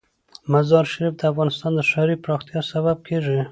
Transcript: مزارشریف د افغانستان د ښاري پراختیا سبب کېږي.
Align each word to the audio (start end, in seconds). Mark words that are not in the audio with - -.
مزارشریف 0.51 1.13
د 1.17 1.21
افغانستان 1.31 1.71
د 1.75 1.79
ښاري 1.89 2.15
پراختیا 2.23 2.59
سبب 2.71 2.97
کېږي. 3.07 3.39